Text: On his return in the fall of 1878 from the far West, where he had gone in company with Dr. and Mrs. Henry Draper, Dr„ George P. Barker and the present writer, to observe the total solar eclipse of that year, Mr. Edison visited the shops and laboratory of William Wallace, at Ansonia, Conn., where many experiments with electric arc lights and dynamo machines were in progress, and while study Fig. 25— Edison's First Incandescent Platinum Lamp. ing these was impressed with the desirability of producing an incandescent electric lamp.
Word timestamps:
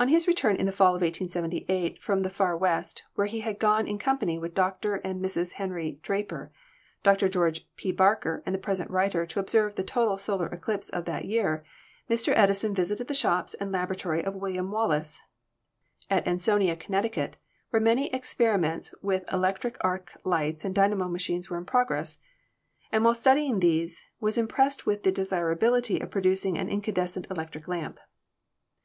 On 0.00 0.08
his 0.08 0.26
return 0.26 0.56
in 0.56 0.66
the 0.66 0.72
fall 0.72 0.96
of 0.96 1.00
1878 1.02 2.02
from 2.02 2.22
the 2.22 2.28
far 2.28 2.56
West, 2.56 3.04
where 3.14 3.28
he 3.28 3.38
had 3.38 3.60
gone 3.60 3.86
in 3.86 4.00
company 4.00 4.36
with 4.36 4.52
Dr. 4.52 4.96
and 4.96 5.22
Mrs. 5.24 5.52
Henry 5.52 6.00
Draper, 6.02 6.50
Dr„ 7.04 7.28
George 7.28 7.64
P. 7.76 7.92
Barker 7.92 8.42
and 8.44 8.52
the 8.52 8.58
present 8.58 8.90
writer, 8.90 9.24
to 9.26 9.38
observe 9.38 9.76
the 9.76 9.84
total 9.84 10.18
solar 10.18 10.46
eclipse 10.48 10.90
of 10.90 11.04
that 11.04 11.26
year, 11.26 11.64
Mr. 12.10 12.32
Edison 12.34 12.74
visited 12.74 13.06
the 13.06 13.14
shops 13.14 13.54
and 13.54 13.70
laboratory 13.70 14.24
of 14.24 14.34
William 14.34 14.72
Wallace, 14.72 15.22
at 16.10 16.26
Ansonia, 16.26 16.74
Conn., 16.74 17.04
where 17.70 17.80
many 17.80 18.12
experiments 18.12 18.92
with 19.02 19.22
electric 19.32 19.76
arc 19.82 20.18
lights 20.24 20.64
and 20.64 20.74
dynamo 20.74 21.06
machines 21.06 21.48
were 21.48 21.58
in 21.58 21.64
progress, 21.64 22.18
and 22.90 23.04
while 23.04 23.14
study 23.14 23.42
Fig. 23.44 23.50
25— 23.52 23.56
Edison's 23.56 23.70
First 23.70 23.70
Incandescent 23.70 23.78
Platinum 23.84 23.84
Lamp. 23.84 23.84
ing 23.84 23.84
these 24.02 24.04
was 24.20 24.36
impressed 24.36 24.86
with 24.86 25.02
the 25.04 25.12
desirability 25.12 26.00
of 26.00 26.10
producing 26.10 26.58
an 26.58 26.68
incandescent 26.68 27.26
electric 27.30 27.68
lamp. 27.68 28.00